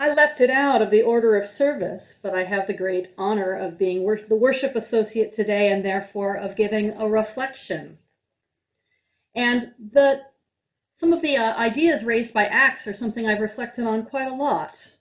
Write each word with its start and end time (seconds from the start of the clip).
I 0.00 0.14
left 0.14 0.40
it 0.40 0.50
out 0.50 0.80
of 0.80 0.90
the 0.90 1.02
order 1.02 1.36
of 1.36 1.48
service, 1.48 2.18
but 2.22 2.32
I 2.32 2.44
have 2.44 2.66
the 2.66 2.72
great 2.72 3.12
honor 3.18 3.54
of 3.54 3.78
being 3.78 4.04
wor- 4.04 4.20
the 4.20 4.36
worship 4.36 4.76
associate 4.76 5.32
today 5.32 5.72
and 5.72 5.84
therefore 5.84 6.36
of 6.36 6.54
giving 6.54 6.92
a 6.92 7.08
reflection. 7.08 7.98
And 9.34 9.72
the 9.92 10.22
some 10.98 11.12
of 11.12 11.22
the 11.22 11.36
uh, 11.36 11.54
ideas 11.56 12.04
raised 12.04 12.34
by 12.34 12.46
Acts 12.46 12.86
are 12.86 12.94
something 12.94 13.26
I've 13.26 13.40
reflected 13.40 13.86
on 13.86 14.06
quite 14.06 14.30
a 14.30 14.34
lot. 14.34 14.96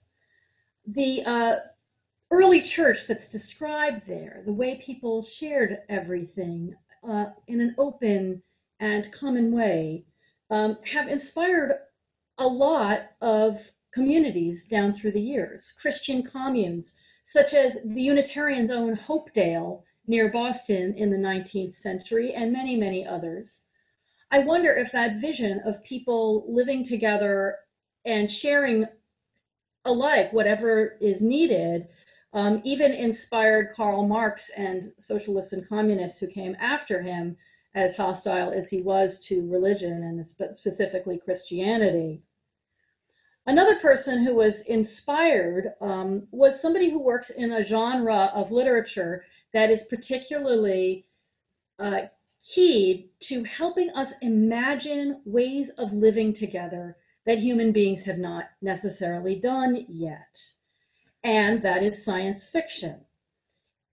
The 0.86 1.24
uh, 1.24 1.56
early 2.30 2.62
church 2.62 3.08
that's 3.08 3.28
described 3.28 4.06
there, 4.06 4.44
the 4.46 4.54
way 4.54 4.76
people 4.76 5.24
shared 5.24 5.80
everything 5.90 6.76
uh, 7.08 7.28
in 7.48 7.62
an 7.62 7.76
open 7.80 8.44
and 8.80 9.12
common 9.12 9.52
way, 9.52 10.06
um, 10.52 10.78
have 10.86 11.08
inspired 11.08 11.80
a 12.38 12.48
lot 12.48 13.10
of 13.22 13.60
communities 13.98 14.68
down 14.68 14.94
through 14.94 15.14
the 15.14 15.30
years. 15.34 15.74
Christian 15.82 16.22
communes, 16.22 16.94
such 17.24 17.56
as 17.56 17.78
the 17.84 18.02
Unitarians' 18.02 18.70
own 18.70 18.96
Hopedale 18.96 19.84
near 20.06 20.32
Boston 20.32 20.94
in 20.96 21.10
the 21.10 21.18
19th 21.18 21.76
century, 21.76 22.32
and 22.34 22.54
many, 22.54 22.76
many 22.76 23.04
others. 23.06 23.64
I 24.30 24.40
wonder 24.40 24.72
if 24.72 24.92
that 24.92 25.20
vision 25.20 25.62
of 25.66 25.84
people 25.84 26.46
living 26.48 26.84
together 26.84 27.58
and 28.06 28.32
sharing 28.32 28.86
alike 29.84 30.32
whatever 30.32 30.98
is 31.02 31.22
needed 31.22 31.88
um, 32.34 32.62
even 32.64 32.92
inspired 32.92 33.74
Karl 33.76 34.06
Marx 34.06 34.52
and 34.52 34.94
socialists 35.00 35.54
and 35.54 35.68
communists 35.68 36.20
who 36.20 36.28
came 36.28 36.56
after 36.60 37.02
him, 37.02 37.36
as 37.74 37.96
hostile 37.96 38.52
as 38.52 38.70
he 38.70 38.82
was 38.82 39.20
to 39.26 39.50
religion 39.50 40.04
and 40.04 40.56
specifically 40.56 41.18
Christianity. 41.18 42.22
Another 43.48 43.76
person 43.80 44.24
who 44.24 44.36
was 44.36 44.62
inspired 44.62 45.74
um, 45.82 46.28
was 46.32 46.62
somebody 46.62 46.90
who 46.90 47.00
works 47.00 47.30
in 47.30 47.54
a 47.54 47.64
genre 47.64 48.32
of 48.34 48.52
literature 48.52 49.26
that 49.54 49.72
is 49.72 49.84
particularly 49.84 51.08
uh, 51.80 52.02
keyed 52.42 53.10
to 53.22 53.44
helping 53.46 53.90
us 53.92 54.14
imagine 54.22 55.22
ways 55.26 55.70
of 55.72 55.94
living 55.94 56.34
together 56.34 56.98
that 57.26 57.40
human 57.40 57.72
beings 57.72 58.04
have 58.04 58.18
not 58.18 58.46
necessarily 58.62 59.36
done 59.36 59.86
yet 59.90 60.38
and 61.24 61.62
that 61.62 61.84
is 61.84 62.06
science 62.06 62.48
fiction. 62.48 63.02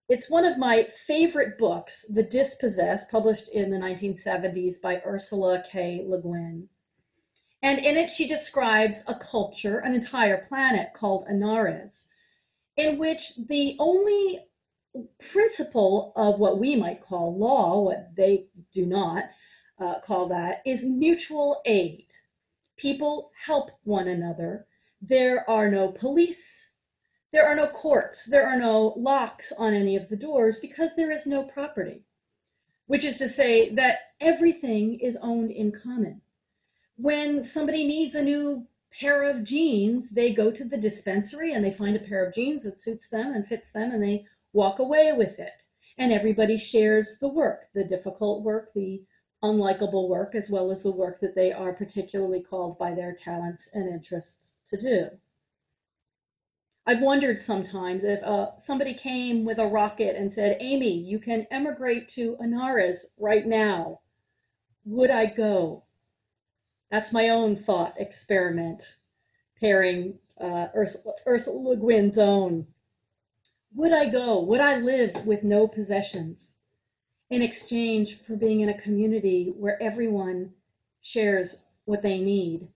It's 0.08 0.30
one 0.30 0.44
of 0.44 0.58
my 0.58 0.86
favorite 1.06 1.58
books, 1.58 2.04
The 2.08 2.22
Dispossessed, 2.22 3.10
published 3.10 3.48
in 3.48 3.70
the 3.70 3.78
1970s 3.78 4.80
by 4.80 5.02
Ursula 5.04 5.64
K. 5.68 6.04
Le 6.06 6.20
Guin. 6.20 6.68
And 7.64 7.78
in 7.78 7.96
it, 7.96 8.10
she 8.10 8.28
describes 8.28 9.02
a 9.08 9.14
culture, 9.14 9.78
an 9.78 9.94
entire 9.94 10.46
planet 10.46 10.92
called 10.94 11.26
Anarres, 11.26 12.08
in 12.76 12.98
which 12.98 13.32
the 13.36 13.74
only 13.80 14.46
principle 15.18 16.12
of 16.14 16.38
what 16.38 16.60
we 16.60 16.76
might 16.76 17.02
call 17.02 17.36
law, 17.36 17.80
what 17.80 18.14
they 18.14 18.46
do 18.72 18.86
not 18.86 19.24
uh, 19.80 19.98
call 20.00 20.28
that, 20.28 20.62
is 20.64 20.84
mutual 20.84 21.62
aid. 21.64 22.06
People 22.76 23.32
help 23.44 23.70
one 23.82 24.06
another. 24.06 24.66
There 25.00 25.48
are 25.50 25.68
no 25.68 25.88
police 25.90 26.68
there 27.34 27.48
are 27.48 27.56
no 27.56 27.66
courts, 27.66 28.26
there 28.26 28.46
are 28.46 28.56
no 28.56 28.94
locks 28.96 29.50
on 29.50 29.74
any 29.74 29.96
of 29.96 30.08
the 30.08 30.14
doors 30.14 30.60
because 30.60 30.94
there 30.94 31.10
is 31.10 31.26
no 31.26 31.42
property, 31.42 32.04
which 32.86 33.04
is 33.04 33.18
to 33.18 33.28
say 33.28 33.74
that 33.74 34.12
everything 34.20 35.00
is 35.00 35.18
owned 35.20 35.50
in 35.50 35.72
common. 35.72 36.22
When 36.96 37.44
somebody 37.44 37.84
needs 37.86 38.14
a 38.14 38.22
new 38.22 38.66
pair 39.00 39.24
of 39.24 39.42
jeans, 39.44 40.10
they 40.10 40.32
go 40.32 40.50
to 40.52 40.64
the 40.64 40.76
dispensary 40.76 41.52
and 41.52 41.64
they 41.64 41.72
find 41.72 41.96
a 41.96 42.00
pair 42.00 42.24
of 42.24 42.34
jeans 42.34 42.62
that 42.62 42.80
suits 42.80 43.08
them 43.08 43.34
and 43.34 43.46
fits 43.46 43.72
them 43.72 43.90
and 43.90 44.02
they 44.02 44.26
walk 44.52 44.78
away 44.78 45.12
with 45.12 45.38
it. 45.38 45.62
And 45.98 46.12
everybody 46.12 46.56
shares 46.56 47.18
the 47.18 47.28
work, 47.28 47.68
the 47.74 47.84
difficult 47.84 48.42
work, 48.42 48.72
the 48.74 49.02
unlikable 49.42 50.08
work, 50.08 50.34
as 50.34 50.48
well 50.50 50.70
as 50.70 50.82
the 50.82 50.90
work 50.90 51.20
that 51.20 51.34
they 51.34 51.52
are 51.52 51.72
particularly 51.72 52.42
called 52.42 52.78
by 52.78 52.94
their 52.94 53.14
talents 53.14 53.68
and 53.74 53.88
interests 53.88 54.54
to 54.68 54.80
do. 54.80 55.10
I've 56.86 57.02
wondered 57.02 57.40
sometimes 57.40 58.04
if 58.04 58.22
uh, 58.22 58.58
somebody 58.58 58.94
came 58.94 59.44
with 59.44 59.58
a 59.58 59.66
rocket 59.66 60.16
and 60.16 60.32
said, 60.32 60.58
Amy, 60.60 60.92
you 60.92 61.18
can 61.18 61.46
emigrate 61.50 62.08
to 62.08 62.36
Anarres 62.40 63.06
right 63.18 63.46
now. 63.46 64.00
Would 64.84 65.10
I 65.10 65.26
go? 65.26 65.84
That's 66.94 67.12
my 67.12 67.30
own 67.30 67.56
thought 67.56 67.94
experiment, 67.98 68.94
pairing 69.58 70.16
uh, 70.40 70.68
Ursula, 70.76 71.14
Ursula 71.26 71.70
Le 71.70 71.76
Guin's 71.76 72.18
own. 72.18 72.68
Would 73.74 73.92
I 73.92 74.08
go? 74.08 74.40
Would 74.42 74.60
I 74.60 74.76
live 74.76 75.10
with 75.26 75.42
no 75.42 75.66
possessions 75.66 76.38
in 77.30 77.42
exchange 77.42 78.22
for 78.24 78.36
being 78.36 78.60
in 78.60 78.68
a 78.68 78.80
community 78.80 79.52
where 79.58 79.82
everyone 79.82 80.52
shares 81.02 81.62
what 81.84 82.00
they 82.00 82.18
need? 82.18 82.68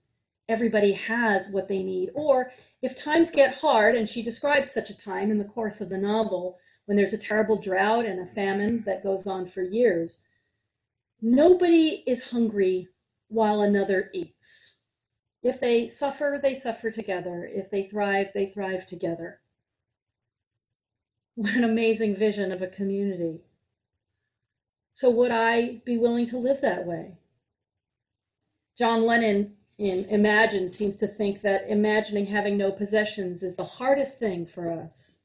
Everybody 0.49 0.91
has 0.91 1.47
what 1.47 1.69
they 1.69 1.81
need. 1.81 2.09
Or 2.13 2.51
if 2.81 2.97
times 2.97 3.31
get 3.31 3.55
hard, 3.55 3.95
and 3.95 4.09
she 4.09 4.21
describes 4.21 4.69
such 4.69 4.89
a 4.89 4.97
time 4.97 5.31
in 5.31 5.37
the 5.37 5.45
course 5.45 5.79
of 5.79 5.87
the 5.87 5.97
novel, 5.97 6.57
when 6.87 6.97
there's 6.97 7.13
a 7.13 7.17
terrible 7.17 7.55
drought 7.55 8.03
and 8.03 8.19
a 8.19 8.33
famine 8.33 8.83
that 8.85 9.01
goes 9.01 9.27
on 9.27 9.47
for 9.47 9.61
years, 9.61 10.23
nobody 11.21 12.03
is 12.05 12.21
hungry 12.21 12.89
while 13.29 13.61
another 13.61 14.09
eats. 14.13 14.75
If 15.41 15.61
they 15.61 15.87
suffer, 15.87 16.39
they 16.41 16.53
suffer 16.53 16.91
together. 16.91 17.49
If 17.51 17.71
they 17.71 17.83
thrive, 17.83 18.31
they 18.33 18.47
thrive 18.47 18.85
together. 18.85 19.39
What 21.35 21.53
an 21.53 21.63
amazing 21.63 22.15
vision 22.15 22.51
of 22.51 22.61
a 22.61 22.67
community. 22.67 23.39
So, 24.91 25.09
would 25.09 25.31
I 25.31 25.81
be 25.85 25.97
willing 25.97 26.25
to 26.27 26.37
live 26.37 26.59
that 26.59 26.85
way? 26.85 27.13
John 28.77 29.05
Lennon 29.05 29.55
in 29.77 30.03
Imagine 30.09 30.69
seems 30.69 30.97
to 30.97 31.07
think 31.07 31.41
that 31.41 31.69
imagining 31.69 32.25
having 32.25 32.57
no 32.57 32.71
possessions 32.71 33.43
is 33.43 33.55
the 33.55 33.63
hardest 33.63 34.19
thing 34.19 34.45
for 34.45 34.69
us. 34.69 35.19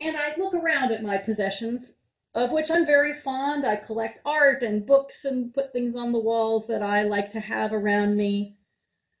And 0.00 0.16
I 0.16 0.34
look 0.36 0.52
around 0.52 0.90
at 0.90 1.04
my 1.04 1.16
possessions, 1.16 1.92
of 2.36 2.52
which 2.52 2.70
I'm 2.70 2.84
very 2.84 3.14
fond. 3.14 3.66
I 3.66 3.76
collect 3.76 4.20
art 4.26 4.62
and 4.62 4.84
books 4.84 5.24
and 5.24 5.54
put 5.54 5.72
things 5.72 5.96
on 5.96 6.12
the 6.12 6.18
walls 6.18 6.66
that 6.68 6.82
I 6.82 7.02
like 7.02 7.30
to 7.30 7.40
have 7.40 7.72
around 7.72 8.14
me. 8.14 8.58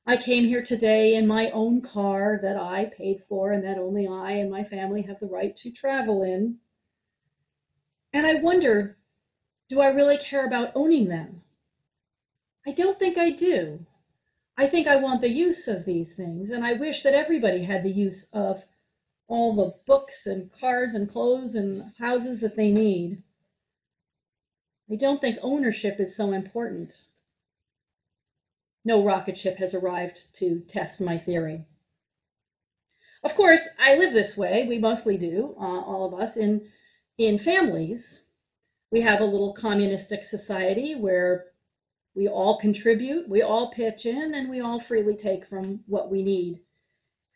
I 0.06 0.18
came 0.18 0.44
here 0.44 0.62
today 0.62 1.14
in 1.14 1.26
my 1.26 1.50
own 1.50 1.80
car 1.80 2.38
that 2.42 2.58
I 2.58 2.92
paid 2.96 3.24
for 3.26 3.52
and 3.52 3.64
that 3.64 3.78
only 3.78 4.06
I 4.06 4.32
and 4.32 4.50
my 4.50 4.62
family 4.62 5.00
have 5.02 5.18
the 5.18 5.26
right 5.26 5.56
to 5.56 5.70
travel 5.70 6.22
in. 6.22 6.58
And 8.12 8.26
I 8.26 8.34
wonder, 8.34 8.98
do 9.70 9.80
I 9.80 9.88
really 9.88 10.18
care 10.18 10.46
about 10.46 10.72
owning 10.74 11.08
them? 11.08 11.40
I 12.66 12.72
don't 12.72 12.98
think 12.98 13.16
I 13.16 13.30
do. 13.30 13.86
I 14.58 14.66
think 14.66 14.86
I 14.86 14.96
want 14.96 15.22
the 15.22 15.30
use 15.30 15.68
of 15.68 15.86
these 15.86 16.12
things, 16.14 16.50
and 16.50 16.64
I 16.64 16.74
wish 16.74 17.02
that 17.02 17.14
everybody 17.14 17.64
had 17.64 17.82
the 17.82 17.90
use 17.90 18.26
of 18.32 18.62
all 19.28 19.54
the 19.54 19.74
books 19.86 20.26
and 20.26 20.50
cars 20.52 20.94
and 20.94 21.08
clothes 21.08 21.54
and 21.54 21.92
houses 21.98 22.40
that 22.40 22.56
they 22.56 22.70
need. 22.70 23.22
I 24.90 24.96
don't 24.96 25.20
think 25.20 25.38
ownership 25.42 25.98
is 25.98 26.16
so 26.16 26.32
important. 26.32 26.92
No 28.84 29.02
rocket 29.04 29.36
ship 29.36 29.56
has 29.56 29.74
arrived 29.74 30.32
to 30.34 30.60
test 30.68 31.00
my 31.00 31.18
theory. 31.18 31.64
Of 33.24 33.34
course, 33.34 33.68
I 33.80 33.96
live 33.96 34.12
this 34.12 34.36
way. 34.36 34.64
We 34.68 34.78
mostly 34.78 35.16
do, 35.16 35.56
uh, 35.58 35.80
all 35.80 36.06
of 36.06 36.20
us, 36.20 36.36
in, 36.36 36.68
in 37.18 37.38
families. 37.38 38.20
We 38.92 39.00
have 39.00 39.20
a 39.20 39.24
little 39.24 39.52
communistic 39.52 40.22
society 40.22 40.94
where 40.94 41.46
we 42.14 42.28
all 42.28 42.58
contribute, 42.58 43.28
we 43.28 43.42
all 43.42 43.72
pitch 43.72 44.06
in, 44.06 44.34
and 44.34 44.48
we 44.48 44.60
all 44.60 44.78
freely 44.78 45.16
take 45.16 45.44
from 45.44 45.80
what 45.86 46.10
we 46.10 46.22
need, 46.22 46.60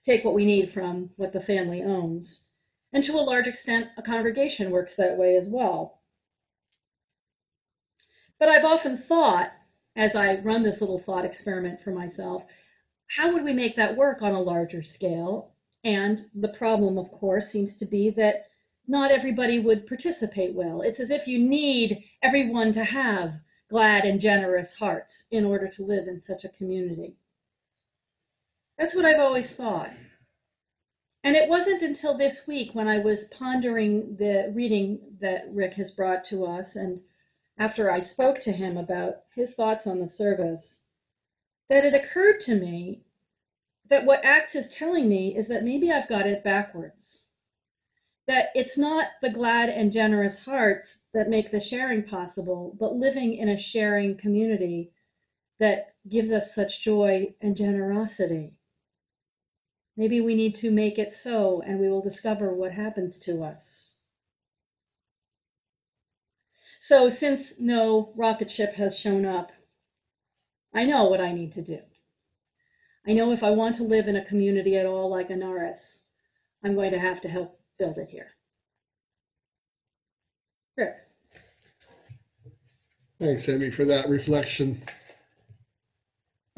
take 0.05 0.25
what 0.25 0.35
we 0.35 0.44
need 0.44 0.70
from 0.70 1.11
what 1.17 1.32
the 1.32 1.41
family 1.41 1.82
owns. 1.82 2.44
And 2.93 3.05
to 3.05 3.12
a 3.14 3.20
large 3.20 3.47
extent, 3.47 3.88
a 3.97 4.02
congregation 4.02 4.70
works 4.70 4.97
that 4.97 5.17
way 5.17 5.37
as 5.37 5.47
well. 5.47 6.00
But 8.38 8.49
I've 8.49 8.64
often 8.64 8.97
thought, 8.97 9.52
as 9.97 10.17
I 10.17 10.41
run 10.41 10.62
this 10.62 10.81
little 10.81 10.99
thought 10.99 11.25
experiment 11.25 11.81
for 11.81 11.91
myself, 11.91 12.47
how 13.08 13.31
would 13.32 13.44
we 13.44 13.52
make 13.52 13.76
that 13.76 13.97
work 13.97 14.23
on 14.23 14.32
a 14.32 14.41
larger 14.41 14.82
scale? 14.82 15.52
And 15.85 16.23
the 16.35 16.49
problem, 16.49 16.99
of 16.99 17.11
course, 17.11 17.50
seems 17.50 17.76
to 17.76 17.87
be 17.87 18.11
that 18.11 18.46
not 18.87 19.11
everybody 19.11 19.58
would 19.58 19.87
participate 19.87 20.55
well. 20.55 20.82
It's 20.82 21.00
as 21.00 21.11
if 21.11 21.29
you 21.29 21.38
need 21.38 22.05
everyone 22.23 22.73
to 22.73 22.85
have 22.85 23.35
glad 23.69 24.05
and 24.05 24.20
generous 24.20 24.75
hearts 24.75 25.26
in 25.31 25.44
order 25.44 25.69
to 25.69 25.85
live 25.85 26.08
in 26.08 26.20
such 26.20 26.44
a 26.44 26.49
community. 26.50 27.14
That's 28.81 28.94
what 28.94 29.05
I've 29.05 29.21
always 29.21 29.50
thought. 29.50 29.91
And 31.23 31.37
it 31.37 31.50
wasn't 31.50 31.82
until 31.82 32.17
this 32.17 32.47
week 32.47 32.75
when 32.75 32.88
I 32.88 32.97
was 33.00 33.27
pondering 33.27 34.17
the 34.17 34.50
reading 34.55 35.00
that 35.21 35.53
Rick 35.53 35.75
has 35.75 35.91
brought 35.91 36.25
to 36.31 36.47
us, 36.47 36.77
and 36.77 37.03
after 37.59 37.91
I 37.91 38.00
spoke 38.00 38.41
to 38.41 38.53
him 38.53 38.79
about 38.79 39.17
his 39.35 39.53
thoughts 39.53 39.87
on 39.87 40.00
the 40.00 40.09
service, 40.09 40.81
that 41.69 41.85
it 41.85 41.93
occurred 41.93 42.41
to 42.41 42.55
me 42.55 43.03
that 43.91 44.06
what 44.06 44.25
Acts 44.25 44.55
is 44.55 44.71
telling 44.71 45.11
me 45.11 45.37
is 45.37 45.47
that 45.49 45.62
maybe 45.62 45.93
I've 45.93 46.09
got 46.09 46.27
it 46.27 46.43
backwards. 46.43 47.27
That 48.29 48.47
it's 48.55 48.79
not 48.79 49.09
the 49.21 49.29
glad 49.29 49.69
and 49.69 49.93
generous 49.93 50.43
hearts 50.43 50.97
that 51.12 51.29
make 51.29 51.50
the 51.50 51.61
sharing 51.61 52.03
possible, 52.03 52.75
but 52.81 52.97
living 52.97 53.35
in 53.35 53.50
a 53.50 53.59
sharing 53.59 54.17
community 54.17 54.91
that 55.59 55.97
gives 56.09 56.32
us 56.32 56.55
such 56.55 56.81
joy 56.81 57.35
and 57.43 57.55
generosity. 57.55 58.55
Maybe 60.00 60.23
we 60.23 60.35
need 60.35 60.55
to 60.55 60.70
make 60.70 60.99
it 60.99 61.12
so, 61.12 61.61
and 61.67 61.79
we 61.79 61.91
will 61.91 62.00
discover 62.00 62.55
what 62.55 62.73
happens 62.73 63.19
to 63.19 63.43
us. 63.43 63.91
So, 66.81 67.11
since 67.11 67.52
no 67.58 68.11
rocket 68.17 68.50
ship 68.50 68.73
has 68.76 68.99
shown 68.99 69.26
up, 69.26 69.52
I 70.75 70.87
know 70.87 71.05
what 71.05 71.20
I 71.20 71.32
need 71.32 71.52
to 71.52 71.61
do. 71.61 71.81
I 73.06 73.12
know 73.12 73.31
if 73.32 73.43
I 73.43 73.50
want 73.50 73.76
to 73.76 73.82
live 73.82 74.08
in 74.08 74.17
a 74.17 74.25
community 74.25 74.79
at 74.79 74.87
all 74.87 75.11
like 75.11 75.29
Anarres, 75.29 75.99
I'm 76.64 76.75
going 76.75 76.93
to 76.93 76.99
have 76.99 77.20
to 77.20 77.29
help 77.29 77.61
build 77.79 77.99
it 77.99 78.08
here. 78.08 78.29
Rick. 80.79 80.94
Thanks, 83.19 83.46
Amy, 83.50 83.70
for 83.70 83.85
that 83.85 84.08
reflection. 84.08 84.82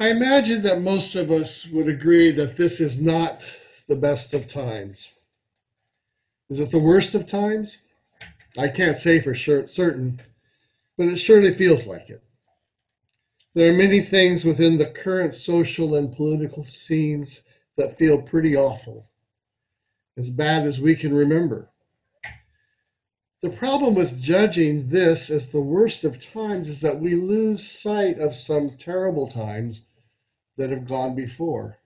I 0.03 0.09
imagine 0.09 0.61
that 0.63 0.81
most 0.81 1.15
of 1.15 1.31
us 1.31 1.65
would 1.67 1.87
agree 1.87 2.33
that 2.33 2.57
this 2.57 2.81
is 2.81 2.99
not 2.99 3.41
the 3.87 3.95
best 3.95 4.33
of 4.33 4.49
times. 4.49 5.13
Is 6.49 6.59
it 6.59 6.71
the 6.71 6.77
worst 6.77 7.15
of 7.15 7.25
times? 7.25 7.77
I 8.57 8.67
can't 8.67 8.97
say 8.97 9.21
for 9.21 9.33
sure, 9.33 9.65
certain, 9.69 10.19
but 10.97 11.07
it 11.07 11.15
surely 11.15 11.53
feels 11.53 11.87
like 11.87 12.09
it. 12.09 12.21
There 13.53 13.69
are 13.69 13.77
many 13.77 14.01
things 14.01 14.43
within 14.43 14.77
the 14.77 14.87
current 14.87 15.35
social 15.35 15.95
and 15.95 16.13
political 16.13 16.65
scenes 16.65 17.41
that 17.77 17.97
feel 17.97 18.21
pretty 18.21 18.57
awful, 18.57 19.07
as 20.17 20.29
bad 20.29 20.67
as 20.67 20.81
we 20.81 20.97
can 20.97 21.13
remember. 21.13 21.71
The 23.41 23.51
problem 23.51 23.95
with 23.95 24.21
judging 24.21 24.89
this 24.89 25.29
as 25.29 25.47
the 25.47 25.61
worst 25.61 26.03
of 26.03 26.21
times 26.21 26.67
is 26.67 26.81
that 26.81 26.99
we 26.99 27.15
lose 27.15 27.65
sight 27.65 28.19
of 28.19 28.35
some 28.35 28.77
terrible 28.77 29.29
times 29.29 29.83
that 30.57 30.69
have 30.69 30.87
gone 30.87 31.15
before. 31.15 31.79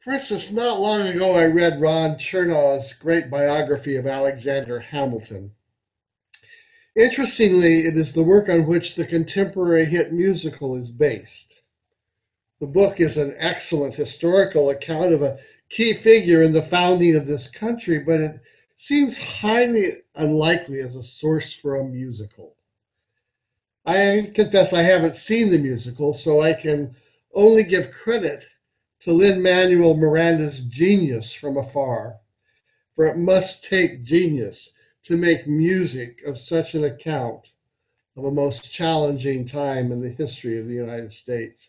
For 0.00 0.12
instance, 0.12 0.50
not 0.50 0.80
long 0.80 1.02
ago 1.02 1.34
I 1.34 1.44
read 1.44 1.80
Ron 1.80 2.16
Chernow's 2.16 2.92
great 2.92 3.30
biography 3.30 3.96
of 3.96 4.06
Alexander 4.06 4.78
Hamilton. 4.78 5.52
Interestingly, 6.94 7.86
it 7.86 7.96
is 7.96 8.12
the 8.12 8.22
work 8.22 8.48
on 8.48 8.66
which 8.66 8.94
the 8.94 9.06
contemporary 9.06 9.86
hit 9.86 10.12
musical 10.12 10.76
is 10.76 10.90
based. 10.90 11.54
The 12.60 12.66
book 12.66 13.00
is 13.00 13.16
an 13.16 13.34
excellent 13.38 13.94
historical 13.94 14.70
account 14.70 15.12
of 15.12 15.22
a 15.22 15.38
key 15.70 15.94
figure 15.94 16.42
in 16.42 16.52
the 16.52 16.62
founding 16.62 17.16
of 17.16 17.26
this 17.26 17.50
country, 17.50 17.98
but 17.98 18.20
it 18.20 18.40
seems 18.76 19.18
highly 19.18 20.02
unlikely 20.14 20.80
as 20.80 20.96
a 20.96 21.02
source 21.02 21.52
for 21.52 21.76
a 21.76 21.84
musical. 21.84 22.56
I 23.86 24.32
confess 24.34 24.72
I 24.72 24.82
haven't 24.82 25.16
seen 25.16 25.50
the 25.50 25.58
musical, 25.58 26.14
so 26.14 26.40
I 26.40 26.54
can 26.54 26.96
only 27.34 27.64
give 27.64 27.90
credit 27.90 28.46
to 29.00 29.12
Lin 29.12 29.42
Manuel 29.42 29.94
Miranda's 29.94 30.60
genius 30.60 31.34
from 31.34 31.58
afar, 31.58 32.16
for 32.94 33.06
it 33.06 33.18
must 33.18 33.64
take 33.64 34.02
genius 34.02 34.72
to 35.02 35.18
make 35.18 35.46
music 35.46 36.22
of 36.24 36.40
such 36.40 36.74
an 36.74 36.84
account 36.84 37.48
of 38.16 38.24
a 38.24 38.30
most 38.30 38.72
challenging 38.72 39.46
time 39.46 39.92
in 39.92 40.00
the 40.00 40.08
history 40.08 40.58
of 40.58 40.66
the 40.66 40.74
United 40.74 41.12
States. 41.12 41.68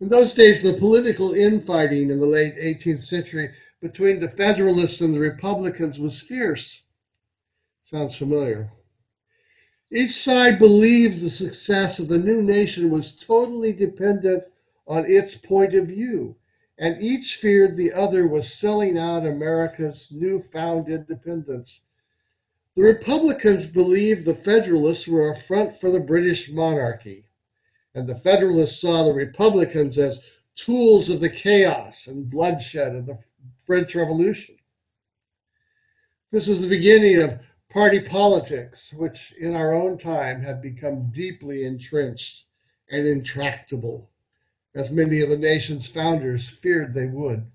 In 0.00 0.08
those 0.08 0.32
days, 0.32 0.62
the 0.62 0.78
political 0.78 1.34
infighting 1.34 2.10
in 2.10 2.18
the 2.18 2.26
late 2.26 2.54
18th 2.56 3.02
century 3.02 3.50
between 3.82 4.20
the 4.20 4.30
Federalists 4.30 5.02
and 5.02 5.12
the 5.12 5.20
Republicans 5.20 5.98
was 5.98 6.22
fierce. 6.22 6.82
Sounds 7.84 8.16
familiar. 8.16 8.72
Each 9.92 10.12
side 10.12 10.58
believed 10.58 11.20
the 11.20 11.30
success 11.30 11.98
of 11.98 12.08
the 12.08 12.18
new 12.18 12.42
nation 12.42 12.90
was 12.90 13.16
totally 13.16 13.72
dependent 13.72 14.44
on 14.86 15.04
its 15.10 15.34
point 15.34 15.74
of 15.74 15.86
view 15.86 16.36
and 16.80 17.02
each 17.02 17.36
feared 17.36 17.76
the 17.76 17.92
other 17.92 18.26
was 18.26 18.52
selling 18.52 18.96
out 18.96 19.26
America's 19.26 20.08
newfound 20.10 20.88
independence. 20.88 21.82
The 22.74 22.82
Republicans 22.82 23.66
believed 23.66 24.24
the 24.24 24.34
Federalists 24.34 25.06
were 25.06 25.30
a 25.30 25.40
front 25.42 25.78
for 25.78 25.90
the 25.90 26.00
British 26.00 26.50
monarchy, 26.50 27.26
and 27.94 28.08
the 28.08 28.18
Federalists 28.18 28.80
saw 28.80 29.04
the 29.04 29.12
Republicans 29.12 29.98
as 29.98 30.22
tools 30.56 31.10
of 31.10 31.20
the 31.20 31.28
chaos 31.28 32.06
and 32.06 32.30
bloodshed 32.30 32.96
of 32.96 33.04
the 33.04 33.18
French 33.66 33.94
Revolution. 33.94 34.56
This 36.32 36.46
was 36.46 36.62
the 36.62 36.68
beginning 36.68 37.20
of 37.20 37.40
party 37.70 38.00
politics, 38.00 38.92
which 38.92 39.32
in 39.38 39.54
our 39.54 39.72
own 39.72 39.96
time 39.96 40.42
have 40.42 40.60
become 40.60 41.10
deeply 41.12 41.64
entrenched 41.64 42.44
and 42.90 43.06
intractable 43.06 44.10
as 44.74 44.90
many 44.90 45.20
of 45.20 45.28
the 45.28 45.38
nation's 45.38 45.86
founders 45.86 46.48
feared 46.48 46.92
they 46.92 47.06
would. 47.06 47.46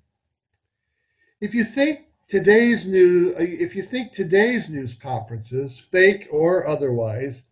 If 1.42 1.54
you 1.54 1.66
think 1.66 2.08
today's 2.28 2.86
new 2.86 3.36
if 3.38 3.76
you 3.76 3.84
think 3.84 4.14
today's 4.14 4.70
news 4.70 4.96
conferences, 4.96 5.78
fake 5.78 6.28
or 6.32 6.66
otherwise, 6.66 7.44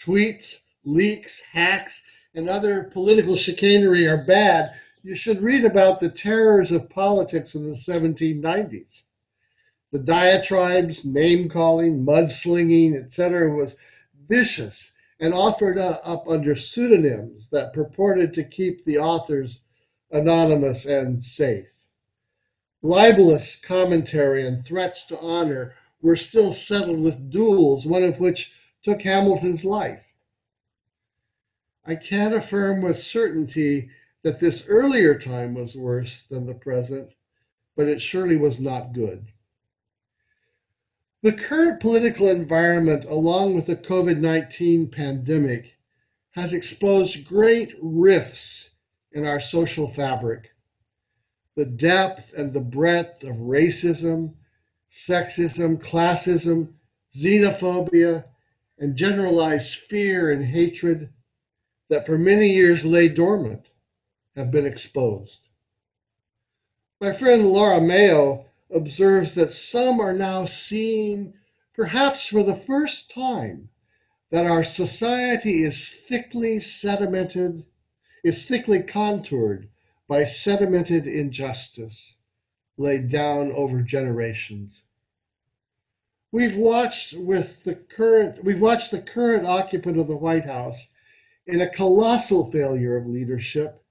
tweets, 0.00 0.60
leaks, 0.84 1.40
hacks, 1.40 2.02
and 2.34 2.48
other 2.48 2.84
political 2.84 3.36
chicanery 3.36 4.06
are 4.06 4.24
bad, 4.24 4.74
you 5.02 5.16
should 5.16 5.42
read 5.42 5.64
about 5.64 5.98
the 5.98 6.08
terrors 6.08 6.70
of 6.70 6.88
politics 6.88 7.54
in 7.56 7.64
the 7.64 7.74
1790s. 7.76 9.02
The 9.92 9.98
diatribes, 10.00 11.04
name 11.04 11.48
calling, 11.48 12.04
mudslinging, 12.04 12.96
etc., 12.96 13.54
was 13.54 13.76
vicious 14.28 14.92
and 15.20 15.32
offered 15.32 15.78
up 15.78 16.26
under 16.28 16.54
pseudonyms 16.54 17.48
that 17.50 17.72
purported 17.72 18.34
to 18.34 18.44
keep 18.44 18.84
the 18.84 18.98
authors 18.98 19.60
anonymous 20.10 20.84
and 20.84 21.24
safe. 21.24 21.68
Libelous 22.82 23.56
commentary 23.56 24.46
and 24.46 24.64
threats 24.64 25.06
to 25.06 25.18
honor 25.20 25.74
were 26.02 26.16
still 26.16 26.52
settled 26.52 27.00
with 27.00 27.30
duels, 27.30 27.86
one 27.86 28.04
of 28.04 28.20
which 28.20 28.52
took 28.82 29.02
Hamilton's 29.02 29.64
life. 29.64 30.04
I 31.84 31.94
can't 31.94 32.34
affirm 32.34 32.82
with 32.82 32.98
certainty 32.98 33.90
that 34.22 34.40
this 34.40 34.66
earlier 34.68 35.18
time 35.18 35.54
was 35.54 35.76
worse 35.76 36.24
than 36.24 36.46
the 36.46 36.54
present, 36.54 37.12
but 37.76 37.88
it 37.88 38.00
surely 38.00 38.36
was 38.36 38.58
not 38.58 38.92
good. 38.92 39.32
The 41.22 41.32
current 41.32 41.80
political 41.80 42.28
environment, 42.28 43.04
along 43.06 43.54
with 43.54 43.66
the 43.66 43.76
COVID 43.76 44.18
19 44.18 44.90
pandemic, 44.90 45.72
has 46.32 46.52
exposed 46.52 47.26
great 47.26 47.74
rifts 47.80 48.70
in 49.12 49.26
our 49.26 49.40
social 49.40 49.88
fabric. 49.88 50.50
The 51.56 51.64
depth 51.64 52.34
and 52.34 52.52
the 52.52 52.60
breadth 52.60 53.24
of 53.24 53.36
racism, 53.36 54.34
sexism, 54.92 55.78
classism, 55.82 56.74
xenophobia, 57.16 58.24
and 58.78 58.94
generalized 58.94 59.74
fear 59.74 60.32
and 60.32 60.44
hatred 60.44 61.10
that 61.88 62.04
for 62.04 62.18
many 62.18 62.48
years 62.48 62.84
lay 62.84 63.08
dormant 63.08 63.68
have 64.36 64.50
been 64.50 64.66
exposed. 64.66 65.40
My 67.00 67.12
friend 67.12 67.46
Laura 67.46 67.80
Mayo 67.80 68.45
observes 68.70 69.32
that 69.34 69.52
some 69.52 70.00
are 70.00 70.12
now 70.12 70.44
seeing, 70.44 71.34
perhaps 71.74 72.26
for 72.26 72.42
the 72.42 72.56
first 72.56 73.10
time, 73.10 73.68
that 74.30 74.46
our 74.46 74.64
society 74.64 75.62
is 75.62 75.88
thickly 76.08 76.58
sedimented, 76.58 77.64
is 78.24 78.44
thickly 78.44 78.82
contoured 78.82 79.68
by 80.08 80.22
sedimented 80.22 81.06
injustice 81.06 82.16
laid 82.78 83.08
down 83.08 83.52
over 83.52 83.80
generations. 83.80 84.82
We've 86.32 86.56
watched 86.56 87.14
with 87.14 87.62
the 87.64 87.74
current 87.74 88.44
we've 88.44 88.60
watched 88.60 88.90
the 88.90 89.00
current 89.00 89.46
occupant 89.46 89.98
of 89.98 90.08
the 90.08 90.16
White 90.16 90.44
House 90.44 90.88
in 91.46 91.60
a 91.60 91.70
colossal 91.70 92.50
failure 92.50 92.96
of 92.96 93.06
leadership 93.06 93.82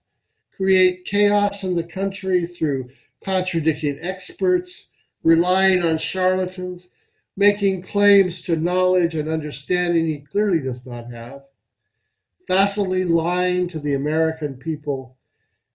create 0.56 1.06
chaos 1.06 1.64
in 1.64 1.76
the 1.76 1.84
country 1.84 2.46
through 2.46 2.90
contradicting 3.26 3.98
experts, 4.04 4.88
relying 5.24 5.82
on 5.82 5.98
charlatans, 5.98 6.88
making 7.36 7.82
claims 7.82 8.44
to 8.44 8.56
knowledge 8.56 9.16
and 9.16 9.28
understanding 9.28 10.06
he 10.06 10.20
clearly 10.20 10.60
does 10.60 10.86
not 10.86 11.12
have, 11.12 11.44
facilely 12.48 13.04
lying 13.04 13.68
to 13.68 13.80
the 13.80 13.96
American 13.96 14.56
people, 14.56 15.18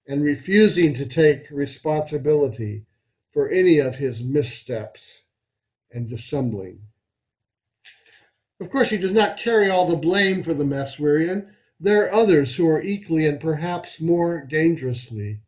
and 0.07 0.23
refusing 0.23 0.95
to 0.95 1.05
take 1.05 1.51
responsibility 1.51 2.85
for 3.33 3.51
any 3.51 3.79
of 3.79 3.97
his 3.97 4.23
missteps 4.23 5.23
and 5.91 6.09
dissembling. 6.09 6.81
Of 8.61 8.71
course, 8.71 8.91
he 8.91 8.97
does 8.97 9.13
not 9.13 9.39
carry 9.39 9.69
all 9.69 9.89
the 9.89 9.97
blame 9.97 10.45
for 10.45 10.55
the 10.55 10.65
mess 10.65 11.01
we're 11.01 11.23
in, 11.23 11.51
there 11.81 12.05
are 12.05 12.13
others 12.13 12.55
who 12.55 12.69
are 12.69 12.81
equally 12.81 13.27
and 13.27 13.41
perhaps 13.41 14.01
more 14.01 14.47
dangerously 14.49 15.41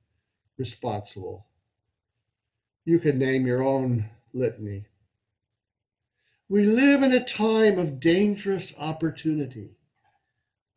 responsible. 0.58 1.46
You 2.84 2.98
can 2.98 3.18
name 3.18 3.46
your 3.46 3.62
own 3.62 4.08
litany. 4.32 4.86
We 6.48 6.64
live 6.64 7.02
in 7.02 7.12
a 7.12 7.24
time 7.24 7.78
of 7.78 8.00
dangerous 8.00 8.74
opportunity. 8.78 9.70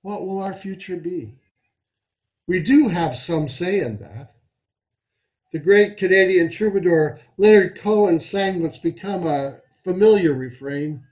What 0.02 0.26
will 0.26 0.42
our 0.42 0.54
future 0.54 0.98
be? 0.98 1.36
We 2.48 2.62
do 2.62 2.88
have 2.90 3.18
some 3.18 3.50
say 3.50 3.80
in 3.80 3.98
that. 3.98 4.36
The 5.52 5.60
great 5.60 5.98
Canadian 5.98 6.52
troubadour 6.52 7.20
Leonard 7.38 7.80
Cohen 7.80 8.20
sang 8.20 8.62
what's 8.62 8.78
become 8.78 9.26
a 9.26 9.62
familiar 9.84 10.34
refrain 10.34 11.04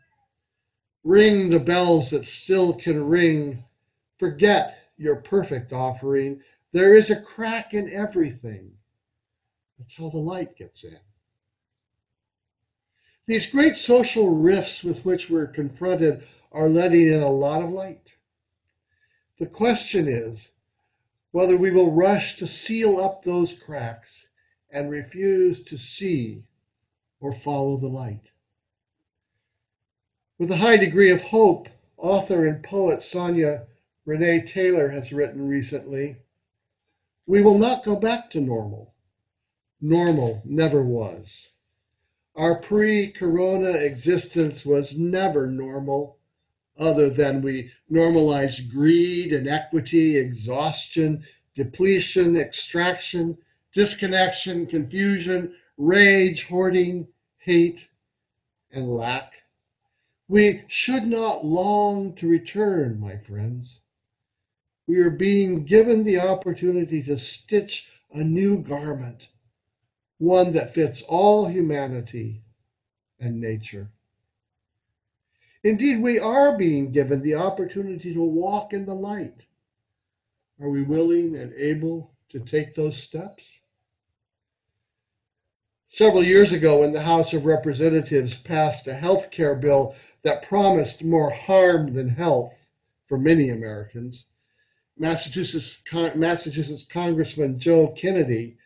Ring 1.04 1.50
the 1.50 1.60
bells 1.60 2.12
that 2.12 2.26
still 2.26 2.74
can 2.74 3.04
ring. 3.04 3.66
Forget 4.20 4.78
your 4.96 5.18
perfect 5.18 5.74
offering. 5.74 6.42
There 6.72 6.96
is 6.96 7.10
a 7.10 7.22
crack 7.22 7.74
in 7.74 7.92
everything. 7.92 8.78
That's 9.84 9.98
how 9.98 10.08
the 10.08 10.18
light 10.18 10.56
gets 10.56 10.86
in. 10.86 10.98
These 13.26 13.52
great 13.52 13.76
social 13.76 14.30
rifts 14.30 14.82
with 14.82 15.04
which 15.04 15.30
we're 15.30 15.46
confronted 15.46 16.24
are 16.54 16.70
letting 16.70 17.12
in 17.12 17.22
a 17.22 17.30
lot 17.30 17.62
of 17.62 17.70
light. 17.70 18.14
The 19.40 19.46
question 19.46 20.08
is 20.08 20.54
whether 21.32 21.58
we 21.58 21.70
will 21.70 21.92
rush 21.92 22.38
to 22.38 22.48
seal 22.48 22.98
up 22.98 23.24
those 23.24 23.52
cracks 23.52 24.30
and 24.72 24.90
refuse 24.90 25.62
to 25.64 25.78
see 25.78 26.46
or 27.20 27.36
follow 27.36 27.76
the 27.76 27.88
light. 27.88 28.30
With 30.38 30.50
a 30.50 30.58
high 30.58 30.78
degree 30.78 31.12
of 31.12 31.24
hope, 31.24 31.68
author 31.98 32.48
and 32.48 32.64
poet 32.64 33.04
Sonya 33.04 33.68
Renee 34.06 34.46
Taylor 34.46 34.88
has 34.88 35.12
written 35.12 35.46
recently 35.46 36.20
We 37.26 37.42
will 37.42 37.58
not 37.58 37.84
go 37.84 37.98
back 37.98 38.30
to 38.30 38.40
normal. 38.40 38.93
Normal 39.86 40.42
never 40.46 40.82
was. 40.82 41.52
Our 42.36 42.56
pre 42.56 43.12
corona 43.12 43.72
existence 43.72 44.66
was 44.66 44.98
never 44.98 45.46
normal, 45.46 46.20
other 46.78 47.10
than 47.10 47.42
we 47.42 47.70
normalized 47.90 48.72
greed, 48.72 49.34
inequity, 49.34 50.16
exhaustion, 50.16 51.26
depletion, 51.54 52.38
extraction, 52.38 53.38
disconnection, 53.74 54.68
confusion, 54.68 55.54
rage, 55.76 56.46
hoarding, 56.46 57.10
hate, 57.40 57.90
and 58.72 58.88
lack. 58.88 59.34
We 60.30 60.64
should 60.70 61.08
not 61.08 61.44
long 61.44 62.16
to 62.16 62.28
return, 62.30 63.02
my 63.02 63.18
friends. 63.18 63.82
We 64.88 65.00
are 65.00 65.10
being 65.10 65.66
given 65.66 66.06
the 66.06 66.20
opportunity 66.20 67.04
to 67.04 67.18
stitch 67.18 67.90
a 68.14 68.24
new 68.24 68.60
garment 68.60 69.28
one 70.24 70.54
that 70.54 70.74
fits 70.74 71.02
all 71.02 71.46
humanity 71.46 72.42
and 73.20 73.42
nature. 73.42 73.90
Indeed, 75.64 76.02
we 76.02 76.18
are 76.18 76.58
being 76.58 76.94
given 76.94 77.22
the 77.22 77.36
opportunity 77.36 78.14
to 78.14 78.24
walk 78.24 78.72
in 78.72 78.86
the 78.86 78.96
light. 78.96 79.46
Are 80.62 80.70
we 80.70 80.82
willing 80.82 81.36
and 81.36 81.54
able 81.56 82.14
to 82.30 82.40
take 82.40 82.74
those 82.74 82.96
steps? 82.96 83.60
Several 85.90 86.24
years 86.24 86.54
ago, 86.54 86.80
when 86.80 86.94
the 86.94 87.02
House 87.02 87.34
of 87.34 87.46
Representatives 87.46 88.34
passed 88.34 88.88
a 88.88 88.94
health 88.94 89.30
care 89.30 89.56
bill 89.56 89.94
that 90.24 90.48
promised 90.48 91.04
more 91.04 91.32
harm 91.32 91.94
than 91.94 92.08
health 92.08 92.56
for 93.08 93.18
many 93.18 93.50
Americans, 93.50 94.26
Massachusetts, 94.98 95.84
Massachusetts 96.16 96.86
Congressman 96.86 97.60
Joe 97.60 97.90
Kennedy 97.90 98.58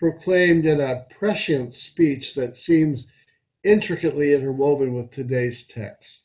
proclaimed 0.00 0.64
in 0.64 0.80
a 0.80 1.04
prescient 1.10 1.74
speech 1.74 2.34
that 2.34 2.56
seems 2.56 3.06
intricately 3.62 4.32
interwoven 4.32 4.94
with 4.94 5.10
today's 5.10 5.66
text. 5.66 6.22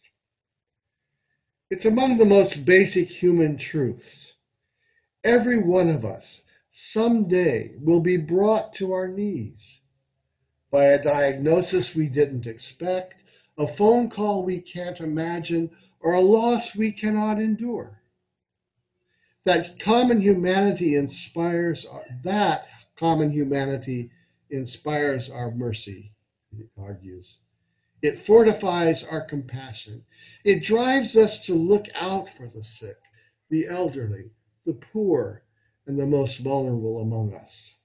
It's 1.69 1.83
among 1.83 2.17
the 2.17 2.23
most 2.23 2.63
basic 2.63 3.09
human 3.09 3.57
truths. 3.57 4.35
Every 5.25 5.59
one 5.59 5.89
of 5.89 6.05
us 6.05 6.41
someday 6.71 7.73
will 7.81 7.99
be 7.99 8.15
brought 8.15 8.73
to 8.75 8.93
our 8.93 9.09
knees 9.09 9.81
by 10.71 10.85
a 10.85 11.03
diagnosis 11.03 11.93
we 11.93 12.07
didn't 12.07 12.47
expect, 12.47 13.15
a 13.57 13.67
phone 13.67 14.09
call 14.09 14.43
we 14.43 14.61
can't 14.61 15.01
imagine, 15.01 15.69
or 15.99 16.13
a 16.13 16.21
loss 16.21 16.77
we 16.77 16.93
cannot 16.93 17.41
endure. 17.41 17.99
That 19.43 19.77
common 19.81 20.21
humanity 20.21 20.95
inspires 20.95 21.85
that 22.23 22.67
common 22.95 23.31
humanity 23.31 24.09
inspires 24.49 25.29
our 25.29 25.51
mercy, 25.51 26.11
it 26.57 26.69
argues. 26.77 27.39
It 28.01 28.19
fortifies 28.19 29.03
our 29.03 29.21
compassion. 29.21 30.05
It 30.43 30.63
drives 30.63 31.15
us 31.15 31.45
to 31.47 31.55
look 31.55 31.87
out 31.95 32.29
for 32.29 32.47
the 32.47 32.63
sick, 32.63 32.97
the 33.49 33.67
elderly, 33.67 34.31
the 34.65 34.73
poor, 34.73 35.43
and 35.87 35.99
the 35.99 36.05
most 36.05 36.39
vulnerable 36.39 37.01
among 37.01 37.33
us. 37.33 37.75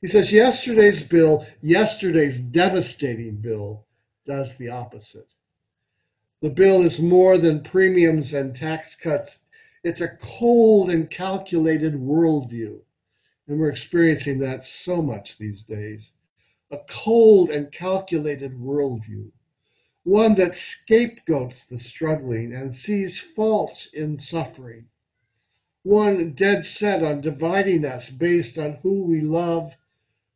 He 0.00 0.08
says 0.08 0.32
yesterday's 0.32 1.02
bill, 1.02 1.46
yesterday's 1.62 2.40
devastating 2.40 3.36
bill, 3.36 3.86
does 4.26 4.56
the 4.56 4.68
opposite. 4.68 5.28
The 6.40 6.50
bill 6.50 6.82
is 6.82 6.98
more 6.98 7.38
than 7.38 7.62
premiums 7.62 8.34
and 8.34 8.54
tax 8.54 8.96
cuts. 8.96 9.40
It's 9.84 10.00
a 10.00 10.16
cold 10.16 10.90
and 10.90 11.08
calculated 11.08 11.94
worldview 11.94 12.80
and 13.52 13.60
we're 13.60 13.68
experiencing 13.68 14.38
that 14.38 14.64
so 14.64 15.02
much 15.02 15.36
these 15.36 15.62
days. 15.64 16.10
A 16.70 16.78
cold 16.88 17.50
and 17.50 17.70
calculated 17.70 18.58
worldview, 18.58 19.30
one 20.04 20.34
that 20.36 20.56
scapegoats 20.56 21.66
the 21.66 21.78
struggling 21.78 22.54
and 22.54 22.74
sees 22.74 23.20
faults 23.20 23.90
in 23.92 24.18
suffering, 24.18 24.86
one 25.82 26.32
dead 26.32 26.64
set 26.64 27.02
on 27.02 27.20
dividing 27.20 27.84
us 27.84 28.08
based 28.08 28.56
on 28.56 28.78
who 28.82 29.02
we 29.02 29.20
love, 29.20 29.74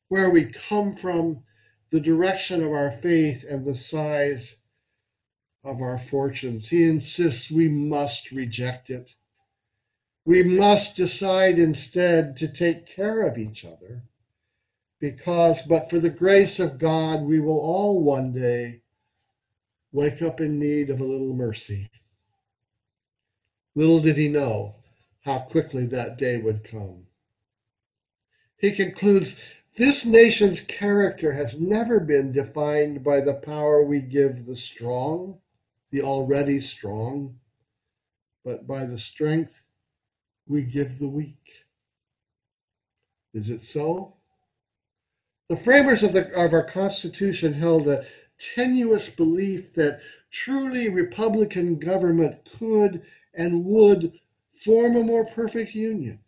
where 0.08 0.28
we 0.28 0.52
come 0.52 0.94
from, 0.94 1.42
the 1.88 2.00
direction 2.00 2.62
of 2.62 2.70
our 2.70 2.90
faith, 2.90 3.46
and 3.49 3.64
the 3.64 3.76
size 3.76 4.56
of 5.64 5.80
our 5.80 5.99
fortunes. 5.99 6.68
He 6.68 6.85
insists 6.85 7.50
we 7.50 7.66
must 7.66 8.30
reject 8.30 8.90
it 8.90 9.14
we 10.26 10.42
must 10.42 10.97
decide 10.97 11.56
instead 11.56 12.37
to 12.37 12.49
take 12.49 12.85
care 12.85 13.23
of 13.23 13.38
each 13.38 13.64
other 13.64 14.02
because, 14.99 15.62
but 15.62 15.88
for 15.88 16.00
the 16.00 16.11
grace 16.11 16.59
of 16.59 16.78
God, 16.78 17.23
we 17.23 17.38
will 17.38 17.61
all 17.61 18.02
one 18.02 18.33
day 18.33 18.80
wake 19.92 20.21
up 20.23 20.40
in 20.40 20.59
need 20.59 20.90
of 20.90 21.00
a 21.00 21.04
little 21.04 21.33
mercy. 21.33 21.88
Little 23.76 24.00
did 24.00 24.16
he 24.16 24.28
know 24.28 24.75
how 25.21 25.38
quickly 25.38 25.87
that 25.87 26.18
day 26.18 26.38
would 26.38 26.64
come. 26.64 27.06
He 28.59 28.73
concludes 28.73 29.37
this 29.76 30.04
nation's 30.04 30.61
character 30.61 31.33
has 31.35 31.61
never 31.61 32.00
been 32.00 32.33
defined 32.33 33.04
by 33.04 33.21
the 33.21 33.35
power 33.35 33.85
we 33.85 34.00
give 34.00 34.45
the 34.45 34.56
strong, 34.56 35.38
the 35.92 36.02
already 36.02 36.61
strong, 36.61 37.38
but 38.45 38.66
by 38.66 38.87
the 38.87 38.99
strength 38.99 39.61
we 40.49 40.62
give 40.62 40.99
the 40.99 41.09
weak. 41.09 41.53
Is 43.35 43.50
it 43.50 43.62
so? 43.62 44.15
The 45.49 45.57
framers 45.57 46.03
of, 46.03 46.12
the, 46.12 46.33
of 46.35 46.53
our 46.53 46.65
Constitution 46.65 47.53
held 47.53 47.88
a 47.88 48.05
tenuous 48.55 49.09
belief 49.11 49.75
that 49.75 50.00
truly 50.31 50.88
Republican 50.88 51.79
government 51.79 52.37
could 52.59 53.03
and 53.35 53.65
would 53.65 54.12
form 54.65 54.97
a 54.97 55.03
more 55.03 55.26
perfect 55.26 55.75
union, 55.75 56.19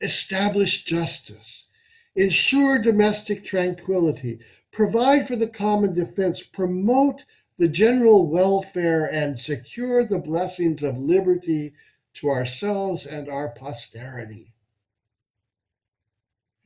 establish 0.00 0.84
justice, 0.84 1.68
ensure 2.16 2.82
domestic 2.82 3.44
tranquility, 3.44 4.40
provide 4.72 5.26
for 5.26 5.36
the 5.36 5.48
common 5.48 5.94
defense, 5.94 6.42
promote 6.42 7.24
the 7.58 7.68
general 7.68 8.28
welfare, 8.28 9.06
and 9.06 9.38
secure 9.38 10.04
the 10.04 10.18
blessings 10.18 10.82
of 10.82 10.98
liberty 10.98 11.72
to 12.14 12.30
ourselves 12.30 13.06
and 13.06 13.28
our 13.28 13.48
posterity. 13.48 14.52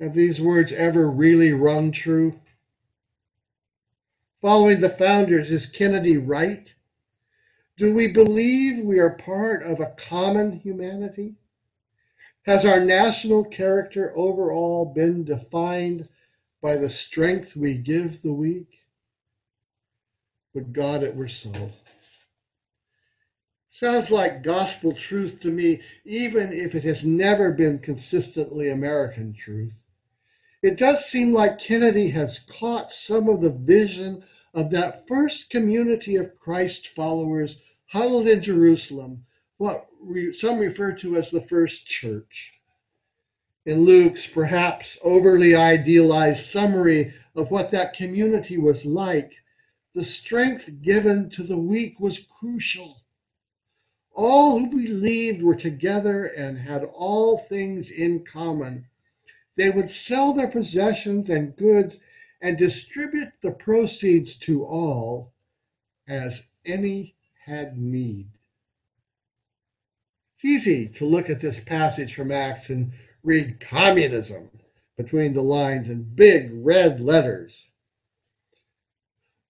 Have 0.00 0.14
these 0.14 0.40
words 0.40 0.72
ever 0.72 1.08
really 1.08 1.52
rung 1.52 1.92
true? 1.92 2.40
Following 4.40 4.80
the 4.80 4.90
founders, 4.90 5.52
is 5.52 5.66
Kennedy 5.66 6.16
right? 6.16 6.66
Do 7.76 7.94
we 7.94 8.08
believe 8.08 8.84
we 8.84 8.98
are 8.98 9.10
part 9.10 9.62
of 9.62 9.80
a 9.80 9.94
common 9.96 10.58
humanity? 10.58 11.36
Has 12.44 12.66
our 12.66 12.80
national 12.80 13.44
character 13.44 14.12
overall 14.16 14.84
been 14.84 15.24
defined 15.24 16.08
by 16.60 16.76
the 16.76 16.90
strength 16.90 17.54
we 17.54 17.76
give 17.78 18.22
the 18.22 18.32
weak? 18.32 18.80
Would 20.54 20.72
God 20.72 21.02
it 21.02 21.14
were 21.14 21.28
so. 21.28 21.52
Sounds 23.74 24.10
like 24.10 24.42
gospel 24.42 24.92
truth 24.92 25.40
to 25.40 25.50
me, 25.50 25.80
even 26.04 26.52
if 26.52 26.74
it 26.74 26.84
has 26.84 27.06
never 27.06 27.50
been 27.50 27.78
consistently 27.78 28.68
American 28.68 29.32
truth. 29.32 29.80
It 30.62 30.76
does 30.76 31.06
seem 31.06 31.32
like 31.32 31.58
Kennedy 31.58 32.10
has 32.10 32.38
caught 32.38 32.92
some 32.92 33.30
of 33.30 33.40
the 33.40 33.48
vision 33.48 34.24
of 34.52 34.70
that 34.72 35.08
first 35.08 35.48
community 35.48 36.16
of 36.16 36.38
Christ 36.38 36.88
followers 36.88 37.60
huddled 37.86 38.28
in 38.28 38.42
Jerusalem, 38.42 39.24
what 39.56 39.86
some 40.32 40.58
refer 40.58 40.92
to 40.96 41.16
as 41.16 41.30
the 41.30 41.40
first 41.40 41.86
church. 41.86 42.52
In 43.64 43.86
Luke's 43.86 44.26
perhaps 44.26 44.98
overly 45.02 45.54
idealized 45.54 46.44
summary 46.44 47.14
of 47.34 47.50
what 47.50 47.70
that 47.70 47.94
community 47.94 48.58
was 48.58 48.84
like, 48.84 49.32
the 49.94 50.04
strength 50.04 50.68
given 50.82 51.30
to 51.30 51.42
the 51.42 51.58
weak 51.58 51.98
was 51.98 52.18
crucial. 52.38 53.01
All 54.14 54.58
who 54.58 54.66
believed 54.68 55.42
were 55.42 55.54
together 55.54 56.26
and 56.26 56.58
had 56.58 56.84
all 56.84 57.38
things 57.38 57.90
in 57.90 58.24
common. 58.24 58.86
They 59.56 59.70
would 59.70 59.90
sell 59.90 60.32
their 60.32 60.48
possessions 60.48 61.30
and 61.30 61.56
goods 61.56 61.98
and 62.40 62.58
distribute 62.58 63.32
the 63.40 63.52
proceeds 63.52 64.36
to 64.40 64.64
all 64.64 65.32
as 66.06 66.42
any 66.64 67.14
had 67.44 67.78
need. 67.78 68.28
It's 70.34 70.44
easy 70.44 70.88
to 70.88 71.06
look 71.06 71.30
at 71.30 71.40
this 71.40 71.60
passage 71.60 72.14
from 72.14 72.32
Acts 72.32 72.68
and 72.70 72.92
read 73.22 73.60
communism 73.60 74.50
between 74.96 75.32
the 75.32 75.42
lines 75.42 75.88
in 75.88 76.02
big 76.02 76.50
red 76.52 77.00
letters. 77.00 77.68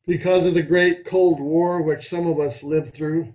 Because 0.07 0.45
of 0.45 0.55
the 0.55 0.63
great 0.63 1.05
Cold 1.05 1.41
War, 1.41 1.83
which 1.83 2.09
some 2.09 2.27
of 2.27 2.39
us 2.39 2.63
lived 2.63 2.93
through, 2.93 3.33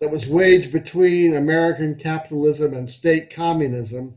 that 0.00 0.10
was 0.10 0.26
waged 0.26 0.72
between 0.72 1.34
American 1.34 1.96
capitalism 1.96 2.74
and 2.74 2.88
state 2.88 3.30
communism, 3.30 4.14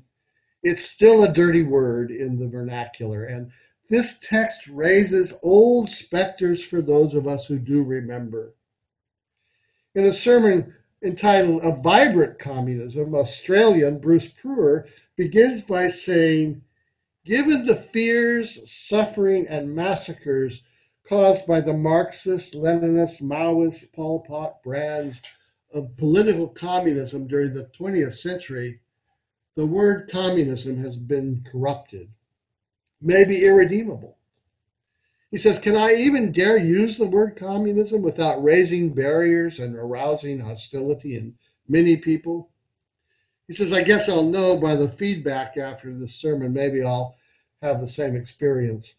it's 0.64 0.86
still 0.86 1.24
a 1.24 1.34
dirty 1.34 1.64
word 1.64 2.12
in 2.12 2.38
the 2.38 2.48
vernacular. 2.48 3.26
And 3.26 3.52
this 3.90 4.20
text 4.20 4.68
raises 4.68 5.34
old 5.42 5.90
specters 5.90 6.64
for 6.64 6.82
those 6.82 7.16
of 7.16 7.28
us 7.28 7.48
who 7.48 7.58
do 7.58 7.84
remember. 7.84 8.54
In 9.96 10.06
a 10.06 10.14
sermon 10.14 10.74
entitled 11.04 11.66
A 11.66 11.82
Vibrant 11.82 12.38
Communism, 12.38 13.16
Australian 13.16 14.00
Bruce 14.00 14.28
Prewer 14.28 14.88
begins 15.18 15.64
by 15.64 15.90
saying, 15.90 16.62
Given 17.26 17.66
the 17.66 17.76
fears, 17.76 18.72
suffering, 18.72 19.48
and 19.48 19.76
massacres 19.76 20.64
caused 21.08 21.48
by 21.48 21.62
the 21.62 21.74
Marxist, 21.74 22.54
Leninist, 22.54 23.22
Maoist, 23.22 23.92
Pol 23.94 24.22
Pot 24.22 24.62
brands 24.64 25.22
of 25.74 25.96
political 25.98 26.48
communism 26.48 27.28
during 27.28 27.54
the 27.54 27.70
20th 27.78 28.16
century, 28.16 28.82
the 29.56 29.66
word 29.66 30.10
communism 30.10 30.78
has 30.84 30.98
been 30.98 31.46
corrupted, 31.50 32.10
maybe 33.02 33.46
irredeemable. 33.46 34.18
He 35.32 35.38
says, 35.38 35.60
Can 35.60 35.76
I 35.76 35.94
even 35.94 36.34
dare 36.34 36.58
use 36.58 36.98
the 36.98 37.08
word 37.08 37.38
communism 37.38 38.02
without 38.02 38.44
raising 38.44 38.94
barriers 38.94 39.60
and 39.60 39.76
arousing 39.76 40.40
hostility 40.40 41.16
in 41.16 41.36
many 41.68 41.98
people? 41.98 42.50
He 43.48 43.54
says, 43.54 43.74
I 43.74 43.82
guess 43.82 44.08
I'll 44.08 44.24
know 44.24 44.58
by 44.58 44.76
the 44.76 44.90
feedback 44.90 45.58
after 45.58 45.94
this 45.94 46.16
sermon. 46.16 46.54
Maybe 46.54 46.84
I'll 46.84 47.16
have 47.62 47.82
the 47.82 47.88
same 47.88 48.16
experience. 48.16 48.96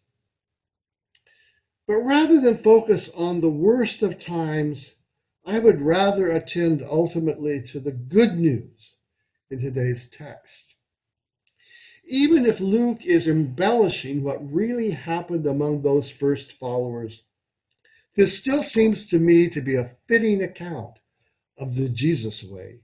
But 1.87 2.01
rather 2.01 2.41
than 2.41 2.57
focus 2.57 3.11
on 3.15 3.41
the 3.41 3.51
worst 3.51 4.03
of 4.03 4.19
times, 4.19 4.91
I 5.45 5.59
would 5.59 5.81
rather 5.81 6.31
attend 6.31 6.83
ultimately 6.83 7.63
to 7.63 7.81
the 7.81 7.91
good 7.91 8.39
news 8.39 8.97
in 9.51 9.61
today's 9.61 10.09
text. 10.09 10.77
Even 12.05 12.47
if 12.47 12.61
Luke 12.61 13.05
is 13.05 13.27
embellishing 13.27 14.23
what 14.23 14.53
really 14.53 14.91
happened 14.91 15.47
among 15.47 15.83
those 15.83 16.09
first 16.09 16.53
followers, 16.53 17.23
this 18.15 18.39
still 18.39 18.63
seems 18.63 19.07
to 19.09 19.19
me 19.19 19.49
to 19.51 19.61
be 19.61 19.75
a 19.75 19.97
fitting 20.07 20.43
account 20.43 20.99
of 21.59 21.75
the 21.75 21.89
Jesus 21.89 22.45
way. 22.45 22.81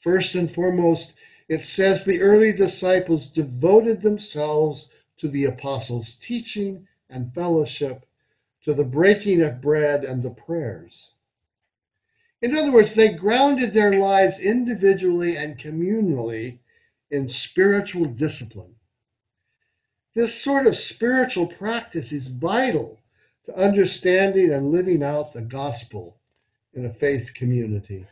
First 0.00 0.34
and 0.34 0.52
foremost, 0.52 1.14
it 1.48 1.64
says 1.64 2.04
the 2.04 2.20
early 2.20 2.52
disciples 2.52 3.28
devoted 3.28 4.02
themselves 4.02 4.90
to 5.18 5.28
the 5.28 5.44
apostles' 5.44 6.14
teaching 6.16 6.86
and 7.08 7.32
fellowship, 7.34 8.04
to 8.62 8.74
the 8.74 8.84
breaking 8.84 9.42
of 9.42 9.60
bread 9.60 10.04
and 10.04 10.22
the 10.22 10.30
prayers. 10.30 11.13
In 12.44 12.54
other 12.54 12.70
words, 12.70 12.94
they 12.94 13.14
grounded 13.14 13.72
their 13.72 13.94
lives 13.94 14.38
individually 14.38 15.36
and 15.36 15.58
communally 15.58 16.58
in 17.10 17.28
spiritual 17.28 18.04
discipline. 18.04 18.74
This 20.14 20.34
sort 20.34 20.66
of 20.66 20.76
spiritual 20.76 21.46
practice 21.46 22.12
is 22.12 22.28
vital 22.28 23.00
to 23.46 23.56
understanding 23.56 24.52
and 24.52 24.70
living 24.70 25.02
out 25.02 25.32
the 25.32 25.40
gospel 25.40 26.20
in 26.74 26.84
a 26.84 26.92
faith 26.92 27.32
community 27.34 28.06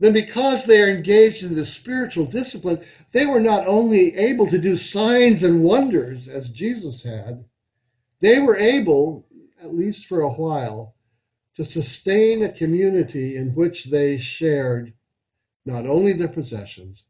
then 0.00 0.12
because 0.12 0.64
they 0.64 0.82
are 0.82 0.90
engaged 0.90 1.44
in 1.44 1.54
this 1.54 1.72
spiritual 1.72 2.26
discipline, 2.26 2.84
they 3.12 3.26
were 3.26 3.40
not 3.40 3.66
only 3.66 4.14
able 4.16 4.46
to 4.48 4.58
do 4.58 4.76
signs 4.76 5.42
and 5.42 5.62
wonders 5.62 6.28
as 6.28 6.50
Jesus 6.50 7.02
had, 7.02 7.44
they 8.20 8.40
were 8.40 8.56
able, 8.56 9.26
at 9.62 9.74
least 9.74 10.06
for 10.06 10.22
a 10.22 10.32
while, 10.32 10.93
to 11.54 11.64
sustain 11.64 12.42
a 12.42 12.52
community 12.52 13.36
in 13.36 13.54
which 13.54 13.84
they 13.84 14.18
shared 14.18 14.92
not 15.64 15.86
only 15.86 16.12
their 16.12 16.28
possessions, 16.28 17.04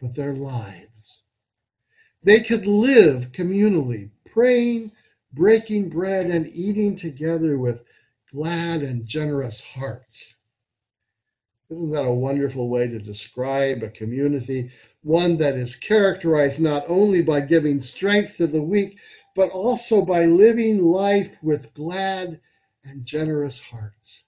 but 0.00 0.14
their 0.14 0.34
lives. 0.34 1.22
They 2.22 2.40
could 2.40 2.66
live 2.66 3.32
communally, 3.32 4.10
praying, 4.26 4.92
breaking 5.32 5.90
bread, 5.90 6.26
and 6.26 6.50
eating 6.54 6.96
together 6.96 7.58
with 7.58 7.84
glad 8.30 8.82
and 8.82 9.06
generous 9.06 9.60
hearts. 9.60 10.34
Isn't 11.70 11.90
that 11.92 12.04
a 12.04 12.12
wonderful 12.12 12.68
way 12.68 12.86
to 12.86 12.98
describe 12.98 13.82
a 13.82 13.88
community? 13.88 14.70
One 15.02 15.36
that 15.38 15.54
is 15.54 15.76
characterized 15.76 16.60
not 16.60 16.84
only 16.86 17.22
by 17.22 17.40
giving 17.40 17.80
strength 17.80 18.36
to 18.36 18.46
the 18.46 18.62
weak, 18.62 18.98
but 19.34 19.50
also 19.50 20.04
by 20.04 20.26
living 20.26 20.82
life 20.82 21.36
with 21.42 21.72
glad 21.74 22.40
and 22.84 23.04
generous 23.04 23.60
hearts. 23.60 24.24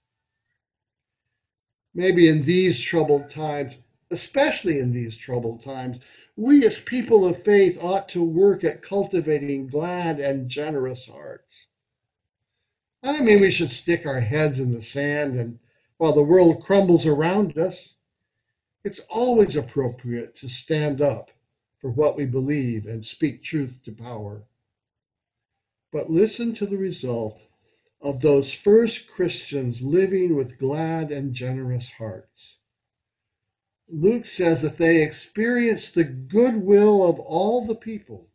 Maybe 1.94 2.28
in 2.28 2.44
these 2.44 2.80
troubled 2.80 3.30
times, 3.30 3.76
especially 4.10 4.78
in 4.78 4.92
these 4.92 5.16
troubled 5.16 5.62
times, 5.62 5.98
we 6.36 6.66
as 6.66 6.80
people 6.80 7.24
of 7.24 7.42
faith 7.44 7.78
ought 7.80 8.08
to 8.10 8.22
work 8.22 8.64
at 8.64 8.82
cultivating 8.82 9.68
glad 9.68 10.18
and 10.18 10.48
generous 10.48 11.06
hearts. 11.06 11.68
I 13.02 13.12
don't 13.12 13.24
mean 13.24 13.40
we 13.40 13.50
should 13.50 13.70
stick 13.70 14.06
our 14.06 14.20
heads 14.20 14.58
in 14.58 14.72
the 14.72 14.82
sand 14.82 15.38
and 15.38 15.58
while 15.96 16.12
the 16.12 16.22
world 16.22 16.62
crumbles 16.62 17.06
around 17.06 17.56
us, 17.56 17.94
it's 18.82 19.00
always 19.08 19.56
appropriate 19.56 20.34
to 20.36 20.48
stand 20.48 21.00
up 21.00 21.30
for 21.78 21.90
what 21.90 22.16
we 22.16 22.26
believe 22.26 22.86
and 22.86 23.04
speak 23.04 23.42
truth 23.42 23.80
to 23.84 23.92
power. 23.92 24.42
But 25.92 26.10
listen 26.10 26.54
to 26.54 26.66
the 26.66 26.76
result 26.76 27.40
of 28.04 28.20
those 28.20 28.52
first 28.52 29.10
Christians 29.10 29.80
living 29.80 30.36
with 30.36 30.58
glad 30.58 31.10
and 31.10 31.32
generous 31.32 31.90
hearts. 31.90 32.58
Luke 33.88 34.26
says 34.26 34.60
that 34.60 34.76
they 34.76 35.02
experienced 35.02 35.94
the 35.94 36.04
goodwill 36.04 37.02
of 37.02 37.18
all 37.18 37.64
the 37.64 37.74
people, 37.74 38.28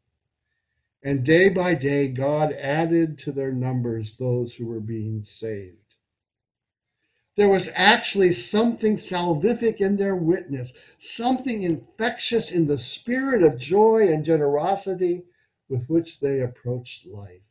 and 1.04 1.24
day 1.24 1.50
by 1.50 1.76
day 1.76 2.08
God 2.08 2.52
added 2.54 3.20
to 3.20 3.32
their 3.32 3.52
numbers 3.52 4.18
those 4.18 4.56
who 4.56 4.66
were 4.66 4.80
being 4.80 5.24
saved. 5.24 5.78
There 7.36 7.48
was 7.48 7.70
actually 7.76 8.34
something 8.34 8.96
salvific 8.96 9.82
in 9.82 9.98
their 9.98 10.16
witness, 10.16 10.74
something 10.98 11.62
infectious 11.62 12.52
in 12.52 12.66
the 12.66 12.80
spirit 12.80 13.44
of 13.44 13.60
joy 13.60 14.12
and 14.12 14.26
generosity 14.26 15.26
with 15.70 15.86
which 15.88 16.20
they 16.20 16.42
approached 16.42 17.06
life. 17.06 17.44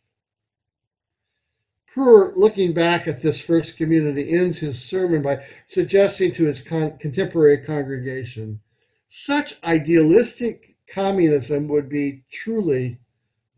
Prewer, 1.95 2.35
looking 2.37 2.75
back 2.75 3.09
at 3.09 3.23
this 3.23 3.41
first 3.41 3.77
community, 3.77 4.31
ends 4.31 4.59
his 4.59 4.83
sermon 4.83 5.23
by 5.23 5.45
suggesting 5.67 6.33
to 6.33 6.45
his 6.45 6.61
con- 6.61 6.99
contemporary 6.99 7.65
congregation 7.65 8.61
such 9.09 9.63
idealistic 9.65 10.77
communism 10.87 11.67
would 11.69 11.89
be 11.89 12.25
truly 12.31 12.99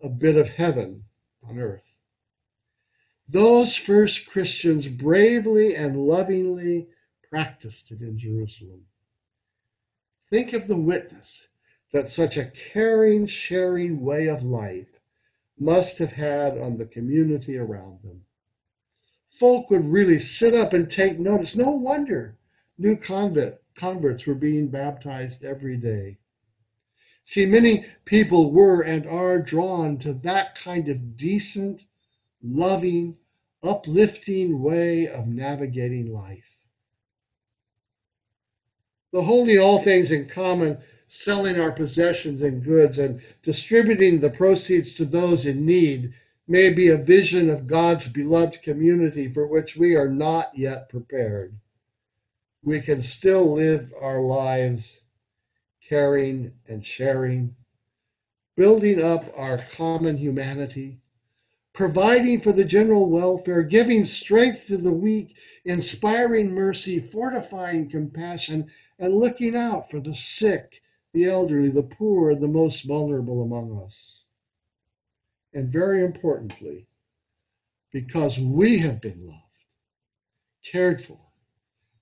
a 0.01 0.09
bit 0.09 0.37
of 0.37 0.49
heaven 0.49 1.05
on 1.43 1.59
earth. 1.59 1.83
Those 3.29 3.75
first 3.75 4.27
Christians 4.27 4.87
bravely 4.87 5.75
and 5.75 6.07
lovingly 6.07 6.89
practiced 7.29 7.91
it 7.91 8.01
in 8.01 8.19
Jerusalem. 8.19 8.87
Think 10.31 10.53
of 10.53 10.69
the 10.69 10.77
witness 10.77 11.49
that 11.93 12.09
such 12.09 12.37
a 12.37 12.51
caring, 12.51 13.27
sharing 13.27 14.01
way 14.01 14.29
of 14.29 14.45
life 14.45 15.00
must 15.61 15.99
have 15.99 16.13
had 16.13 16.59
on 16.59 16.77
the 16.77 16.87
community 16.87 17.57
around 17.59 18.03
them. 18.03 18.25
folk 19.29 19.71
would 19.71 19.87
really 19.87 20.19
sit 20.19 20.55
up 20.55 20.73
and 20.73 20.91
take 20.91 21.19
notice. 21.19 21.55
No 21.55 21.71
wonder 21.71 22.37
new 22.79 22.97
convert, 22.97 23.63
converts 23.77 24.27
were 24.27 24.35
being 24.35 24.69
baptized 24.69 25.45
every 25.45 25.77
day. 25.77 26.19
See, 27.27 27.47
many 27.47 27.87
people 28.07 28.51
were 28.51 28.81
and 28.83 29.07
are 29.07 29.41
drawn 29.41 29.99
to 29.99 30.15
that 30.15 30.57
kind 30.57 30.89
of 30.89 31.17
decent, 31.17 31.85
loving, 32.43 33.17
uplifting 33.63 34.61
way 34.63 35.07
of 35.07 35.29
navigating 35.29 36.13
life. 36.13 36.57
The 39.13 39.23
holding 39.23 39.59
all 39.59 39.83
things 39.83 40.11
in 40.11 40.29
common, 40.29 40.79
selling 41.13 41.59
our 41.59 41.73
possessions 41.73 42.41
and 42.43 42.65
goods, 42.65 42.99
and 42.99 43.21
distributing 43.43 44.21
the 44.21 44.31
proceeds 44.31 44.95
to 44.95 45.05
those 45.05 45.45
in 45.45 45.67
need 45.67 46.15
may 46.47 46.73
be 46.73 46.89
a 46.89 46.97
vision 46.97 47.51
of 47.51 47.67
God's 47.67 48.09
beloved 48.09 48.63
community 48.63 49.29
for 49.29 49.47
which 49.47 49.77
we 49.77 49.95
are 49.95 50.09
not 50.09 50.57
yet 50.57 50.89
prepared. 50.89 51.55
We 52.63 52.81
can 52.81 53.03
still 53.03 53.55
live 53.55 53.93
our 54.01 54.21
lives 54.21 55.01
caring 55.89 56.53
and 56.69 56.87
sharing, 56.87 57.55
building 58.57 59.03
up 59.03 59.25
our 59.37 59.65
common 59.73 60.17
humanity, 60.17 61.01
providing 61.73 62.41
for 62.41 62.53
the 62.53 62.65
general 62.65 63.09
welfare, 63.09 63.63
giving 63.63 64.05
strength 64.05 64.67
to 64.67 64.77
the 64.77 64.93
weak, 64.93 65.35
inspiring 65.65 66.53
mercy, 66.53 67.01
fortifying 67.01 67.89
compassion, 67.91 68.71
and 68.99 69.15
looking 69.15 69.57
out 69.57 69.91
for 69.91 69.99
the 69.99 70.15
sick, 70.15 70.80
the 71.13 71.27
elderly, 71.29 71.71
the 71.71 71.83
poor, 71.83 72.35
the 72.35 72.49
most 72.49 72.85
vulnerable 72.87 73.43
among 73.43 73.83
us. 73.85 74.23
And 75.53 75.73
very 75.73 76.05
importantly, 76.05 76.87
because 77.93 78.39
we 78.39 78.79
have 78.79 79.01
been 79.01 79.27
loved, 79.27 79.43
cared 80.65 81.05
for, 81.05 81.19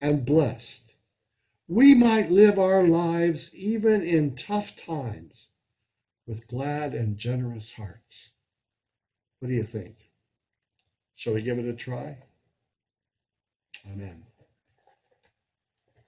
and 0.00 0.24
blessed, 0.24 0.82
we 1.66 1.94
might 1.94 2.30
live 2.30 2.58
our 2.58 2.82
lives 2.82 3.54
even 3.54 4.02
in 4.02 4.36
tough 4.36 4.76
times 4.76 5.48
with 6.26 6.46
glad 6.48 6.94
and 6.94 7.16
generous 7.16 7.72
hearts. 7.72 8.30
What 9.38 9.48
do 9.48 9.54
you 9.54 9.64
think? 9.64 9.96
Shall 11.16 11.34
we 11.34 11.42
give 11.42 11.58
it 11.58 11.66
a 11.66 11.72
try? 11.72 12.16
Amen. 13.90 14.27